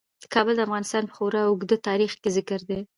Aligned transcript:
کابل 0.33 0.53
د 0.57 0.61
افغانستان 0.67 1.03
په 1.07 1.13
خورا 1.17 1.41
اوږده 1.45 1.77
تاریخ 1.87 2.11
کې 2.21 2.29
ذکر 2.37 2.59
دی. 2.69 2.79